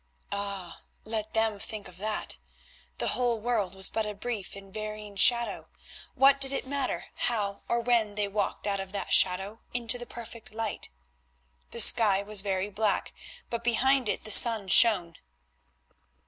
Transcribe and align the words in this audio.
Ah! 0.31 0.81
let 1.03 1.35
them 1.35 1.59
think 1.59 1.87
of 1.87 1.97
that. 1.97 2.37
The 2.97 3.09
whole 3.09 3.39
world 3.39 3.75
was 3.75 3.87
but 3.87 4.07
a 4.07 4.15
brief 4.15 4.55
and 4.55 4.73
varying 4.73 5.15
shadow, 5.15 5.67
what 6.15 6.41
did 6.41 6.51
it 6.51 6.65
matter 6.65 7.05
how 7.13 7.61
or 7.67 7.79
when 7.79 8.15
they 8.15 8.27
walked 8.27 8.65
out 8.65 8.79
of 8.79 8.93
that 8.93 9.13
shadow 9.13 9.59
into 9.75 9.99
the 9.99 10.07
perfect 10.07 10.55
light? 10.55 10.89
The 11.69 11.79
sky 11.79 12.23
was 12.23 12.41
very 12.41 12.71
black, 12.71 13.13
but 13.51 13.63
behind 13.63 14.09
it 14.09 14.23
the 14.23 14.31
sun 14.31 14.69
shone. 14.69 15.17